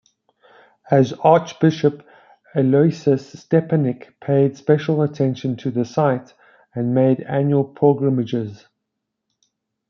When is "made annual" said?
6.95-7.63